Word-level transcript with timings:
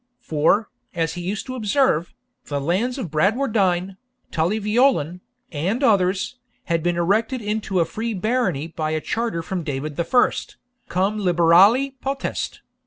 For, 0.19 0.67
as 0.95 1.13
he 1.13 1.21
used 1.21 1.45
to 1.45 1.53
observe, 1.53 2.11
'the 2.45 2.59
lands 2.59 2.97
of 2.97 3.11
Bradwardine, 3.11 3.97
Tully 4.31 4.59
Veolan, 4.59 5.19
and 5.51 5.83
others, 5.83 6.37
had 6.63 6.81
been 6.81 6.97
erected 6.97 7.39
into 7.39 7.79
a 7.79 7.85
free 7.85 8.15
barony 8.15 8.65
by 8.65 8.89
a 8.89 8.99
charter 8.99 9.43
from 9.43 9.61
David 9.63 9.97
the 9.97 10.03
First, 10.03 10.57
cum 10.89 11.19
liberali 11.19 11.93
potest. 12.01 12.61